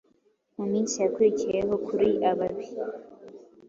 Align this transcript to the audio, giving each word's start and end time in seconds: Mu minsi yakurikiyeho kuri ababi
Mu 0.55 0.65
minsi 0.71 0.95
yakurikiyeho 1.03 1.73
kuri 1.87 2.07
ababi 2.29 2.67